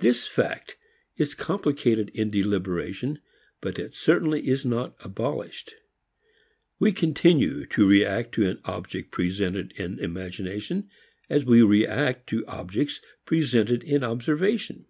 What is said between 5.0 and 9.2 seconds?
abolished. We continue to react to an object